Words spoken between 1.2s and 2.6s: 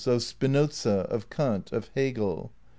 Kant. Of Hegel.